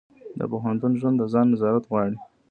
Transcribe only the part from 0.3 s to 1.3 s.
د پوهنتون ژوند د